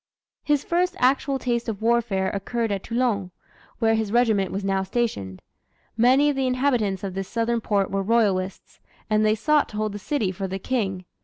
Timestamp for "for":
10.31-10.47